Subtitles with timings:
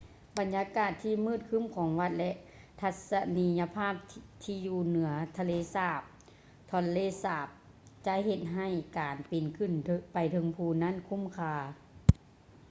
[0.37, 2.31] ບັນຍາກາດທີ່ມືດຄື້ມຂອງວັດ ແລະ
[2.81, 3.93] ທັດສະນີຍະພາບ
[4.43, 6.01] ທີ່ຢູ່ເໜືອທະເລສາບ
[6.69, 7.47] tonle sap
[8.05, 8.67] ຈະເຮັດໃຫ້
[8.99, 9.71] ການປີນຂຶ້ນ
[10.13, 11.55] ໄປເທິງພູນັ້ນຄຸ້ມຄ່າ